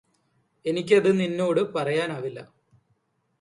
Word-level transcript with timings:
എനിക്കത് 0.65 1.09
നിന്നോട് 1.19 1.61
പറയാനാവില്ല 1.75 2.39